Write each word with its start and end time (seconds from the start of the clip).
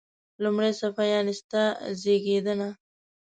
لومړی 0.43 0.71
صفحه: 0.79 1.05
یعنی 1.13 1.33
ستا 1.41 1.63
زیږېدنه. 2.01 2.69